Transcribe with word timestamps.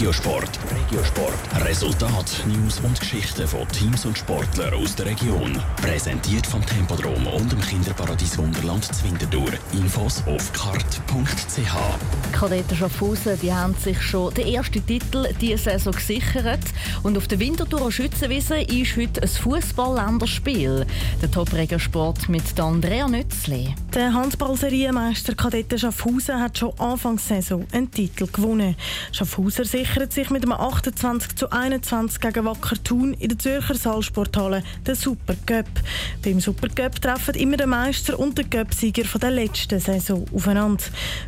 Regiosport. 0.00 0.58
Regiosport. 0.70 1.66
Resultat, 1.66 2.42
News 2.46 2.80
und 2.80 2.98
Geschichten 2.98 3.46
von 3.46 3.68
Teams 3.68 4.06
und 4.06 4.16
Sportlern 4.16 4.72
aus 4.72 4.96
der 4.96 5.04
Region. 5.04 5.62
Präsentiert 5.76 6.46
vom 6.46 6.64
Tempodrom 6.64 7.26
und 7.26 7.52
dem 7.52 7.60
Kinderparadies 7.60 8.38
Wunderland 8.38 8.82
Zwinterdur. 8.82 9.50
Infos 9.74 10.22
auf 10.26 10.50
kart.ch. 10.54 12.32
Kadetten 12.32 12.76
Schaffhausen 12.78 13.38
die 13.42 13.52
haben 13.52 13.74
sich 13.74 14.00
schon 14.00 14.32
den 14.32 14.46
ersten 14.46 14.86
Titel 14.86 15.28
diese 15.38 15.58
Saison 15.64 15.92
gesichert. 15.92 16.64
Und 17.02 17.18
auf 17.18 17.28
der 17.28 17.38
Winterthur 17.38 17.92
Schützenwiese 17.92 18.62
ist 18.62 18.96
heute 18.96 19.20
ein 19.20 19.28
Fußball-Länderspiel. 19.28 20.86
Der 21.20 21.30
Top-Regiosport 21.30 22.30
mit 22.30 22.58
Andrea 22.58 23.06
Nützli. 23.06 23.74
Der 23.94 24.14
Handball-Serienmeister 24.14 25.34
Kadetten 25.34 25.78
Schaffhausen 25.78 26.40
hat 26.40 26.56
schon 26.56 26.72
Anfangssaison 26.78 27.66
einen 27.72 27.90
Titel 27.90 28.28
gewonnen. 28.32 28.76
Schaffhauser 29.12 29.66
sichert 29.90 30.12
sich 30.12 30.30
mit 30.30 30.44
einem 30.44 30.52
28 30.52 31.34
zu 31.34 31.50
21 31.50 32.20
gegen 32.20 32.44
Wacker 32.44 32.76
Thun 32.84 33.14
in 33.14 33.28
der 33.30 33.38
Zürcher 33.38 33.74
Saalsporthalle 33.74 34.62
den 34.86 34.94
Supercup. 34.94 35.66
Beim 36.24 36.38
Supercup 36.38 37.00
treffen 37.00 37.34
immer 37.34 37.56
der 37.56 37.66
Meister 37.66 38.18
und 38.18 38.38
der 38.38 38.44
Cup-Sieger 38.44 39.18
der 39.18 39.30
letzten 39.32 39.80
Saison 39.80 40.24
aufeinander. 40.32 40.84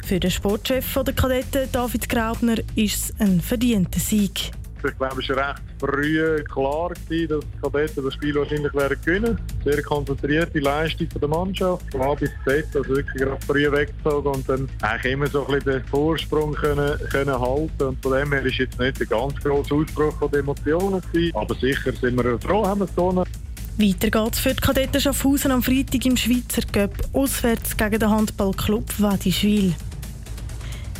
Für 0.06 0.20
den 0.20 0.30
Sportchef 0.30 0.94
der 0.94 1.14
Kadetten, 1.14 1.72
David 1.72 2.08
Graubner, 2.08 2.58
ist 2.76 3.10
es 3.10 3.20
ein 3.20 3.40
verdienter 3.40 3.98
Sieg. 3.98 4.52
Ich 4.84 4.98
glaube, 4.98 5.22
es 5.22 5.28
war 5.28 5.48
recht 5.50 5.62
früh 5.78 6.42
klar, 6.44 6.90
gewesen, 6.90 7.28
dass 7.28 7.40
die 7.40 7.60
Kadetten 7.62 8.04
das 8.04 8.14
Spiel 8.14 8.34
wahrscheinlich 8.34 8.74
werden 8.74 8.98
gewinnen. 9.04 9.38
Sehr 9.64 9.82
konzentrierte 9.82 10.58
Leistung 10.58 11.08
der 11.20 11.28
Mannschaft, 11.28 11.84
von 11.92 12.02
A 12.02 12.14
bis 12.14 12.30
Z, 12.44 12.64
also 12.74 12.88
wirklich 12.88 13.22
gerade 13.22 13.46
früh 13.46 13.70
weggezogen 13.70 14.28
und 14.28 14.48
dann 14.48 14.68
eigentlich 14.82 15.12
immer 15.12 15.26
so 15.26 15.46
ein 15.46 15.54
bisschen 15.54 15.72
den 15.72 15.84
Vorsprung 15.84 16.54
können, 16.54 16.98
können 17.10 17.38
halten. 17.38 17.82
Und 17.82 18.02
von 18.02 18.12
dem 18.12 18.32
her 18.32 18.44
ist 18.44 18.58
jetzt 18.58 18.78
nicht 18.78 19.00
ein 19.00 19.08
ganz 19.08 19.34
grosser 19.36 19.74
Ausbruch 19.74 20.18
von 20.18 20.32
Emotionen 20.32 21.00
gewesen. 21.12 21.36
Aber 21.36 21.54
sicher 21.54 21.92
sind 21.92 22.22
wir 22.22 22.38
froh, 22.38 22.66
haben 22.66 22.80
wir 22.80 22.84
es 22.84 22.94
gewonnen. 22.94 23.24
Weiter 23.78 24.10
geht's 24.10 24.38
für 24.38 24.54
die 24.54 24.60
Kadetten 24.60 25.00
Schaffhausen 25.00 25.50
am 25.50 25.62
Freitag 25.62 26.04
im 26.04 26.16
Schweizer 26.16 26.62
Cup 26.72 26.92
auswärts 27.14 27.76
gegen 27.76 27.98
den 27.98 28.10
Handballclub 28.10 28.84
Wadischwil. 28.98 29.74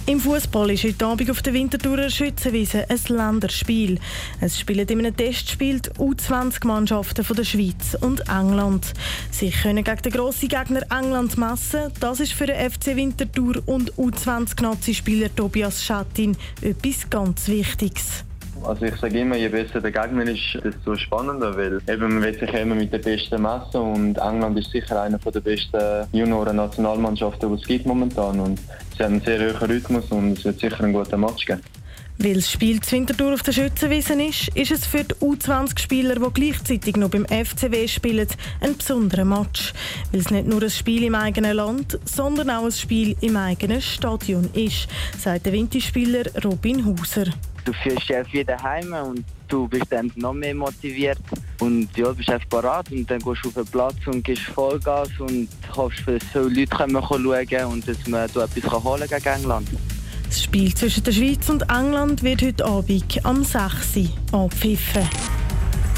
Im 0.05 0.19
Fußball 0.19 0.72
ist 0.72 0.83
heute 0.83 1.06
Abend 1.06 1.31
auf 1.31 1.42
der 1.42 1.55
Winterthurer 1.55 2.11
Schützenwiese 2.11 2.86
ein 2.91 2.98
Länderspiel. 3.06 4.00
Es 4.41 4.59
spielen 4.59 4.89
in 4.89 4.98
einem 4.98 5.17
Testspiel 5.17 5.78
die 5.78 5.91
U20-Mannschaften 5.91 7.25
von 7.25 7.36
der 7.36 7.44
Schweiz 7.44 7.97
und 8.00 8.28
England. 8.28 8.94
Sie 9.31 9.50
können 9.50 9.84
gegen 9.84 10.03
den 10.03 10.12
grossen 10.12 10.48
Gegner 10.48 10.83
England 10.91 11.39
messen. 11.39 11.92
Das 12.00 12.19
ist 12.19 12.33
für 12.33 12.47
den 12.47 12.69
FC 12.69 12.97
Winterthur 12.97 13.62
und 13.67 13.92
U20-Nazi-Spieler 13.94 15.33
Tobias 15.36 15.84
Schattin 15.84 16.37
etwas 16.61 17.09
ganz 17.09 17.47
Wichtiges. 17.47 18.25
Also 18.64 18.84
ich 18.84 18.96
sage 18.96 19.18
immer, 19.18 19.36
je 19.36 19.48
besser 19.48 19.80
der 19.80 19.91
Gegner 19.91 20.24
ist, 20.24 20.58
desto 20.62 20.96
spannender, 20.96 21.56
weil 21.56 21.80
eben 21.88 22.14
man 22.14 22.22
will 22.22 22.38
sich 22.38 22.52
immer 22.52 22.74
mit 22.74 22.92
den 22.92 23.00
Besten 23.00 23.42
messen 23.42 23.80
und 23.80 24.19
England 24.19 24.58
ist 24.58 24.70
sicher 24.70 25.02
einer 25.02 25.19
der 25.19 25.41
besten 25.41 26.06
Junioren-Nationalmannschaften, 26.12 27.48
die 27.50 27.60
es 27.60 27.66
gibt 27.66 27.86
momentan 27.86 28.38
und 28.41 28.60
sie 28.96 29.04
haben 29.04 29.14
einen 29.14 29.24
sehr 29.24 29.38
hohen 29.41 29.70
Rhythmus 29.70 30.10
und 30.10 30.38
es 30.38 30.44
wird 30.44 30.60
sicher 30.60 30.84
ein 30.84 30.92
guter 30.92 31.16
Match 31.16 31.44
geben. 31.44 31.62
Weil 32.19 32.34
das 32.34 32.50
Spiel 32.50 32.80
zu 32.80 32.92
Winterthur 32.94 33.34
auf 33.34 33.42
der 33.42 33.52
Schützenwiese 33.52 34.12
ist, 34.22 34.48
ist 34.54 34.70
es 34.70 34.86
für 34.86 35.02
die 35.02 35.14
U20-Spieler, 35.14 36.14
die 36.14 36.32
gleichzeitig 36.32 36.97
noch 36.97 37.10
beim 37.10 37.26
FCW 37.26 37.88
spielen, 37.88 38.28
ein 38.60 38.76
besonderer 38.76 39.24
Match. 39.24 39.72
Weil 40.12 40.20
es 40.20 40.30
nicht 40.30 40.47
nur 40.47 40.62
ein 40.62 40.70
Spiel 40.70 41.04
im 41.04 41.14
eigenen 41.14 41.56
Land, 41.56 41.98
sondern 42.04 42.50
auch 42.50 42.64
ein 42.64 42.72
Spiel 42.72 43.16
im 43.22 43.36
eigenen 43.36 43.80
Stadion 43.80 44.50
ist, 44.52 44.88
sagt 45.19 45.47
der 45.47 45.52
Winterspieler 45.52 46.24
Robin 46.44 46.84
Hauser. 46.86 47.26
Du 47.64 47.72
fühlst 47.72 48.08
dich 48.08 48.32
wie 48.32 48.44
daheim 48.44 48.92
und 48.92 49.24
du 49.48 49.68
bist 49.68 49.86
dann 49.91 50.10
noch 50.16 50.32
mehr 50.32 50.55
motiviert 50.55 51.18
und 51.60 51.88
ja, 51.96 52.10
bist 52.12 52.30
einfach 52.30 52.48
parat 52.48 52.91
und 52.91 53.08
dann 53.08 53.20
gehst 53.20 53.44
du 53.44 53.48
auf 53.48 53.54
den 53.54 53.66
Platz 53.66 53.96
und 54.06 54.24
gibst 54.24 54.44
Vollgas 54.44 55.09
und 55.20 55.48
hoffst, 55.76 56.03
dass 56.06 56.22
so 56.32 56.48
Leute 56.48 56.66
kommen 56.66 57.03
schauen 57.03 57.72
und 57.72 57.87
dass 57.87 58.06
man 58.09 58.28
da 58.34 58.44
etwas 58.44 58.84
holen 58.84 59.09
kann 59.09 59.22
gegen 59.22 59.34
England. 59.37 59.69
Das 60.26 60.42
Spiel 60.42 60.75
zwischen 60.75 61.04
der 61.04 61.12
Schweiz 61.12 61.48
und 61.50 61.62
England 61.62 62.22
wird 62.22 62.42
heute 62.42 62.64
Abend 62.64 63.25
am 63.25 63.44
6. 63.44 63.97
Uhr 64.32 64.44
abpfiffen. 64.44 65.08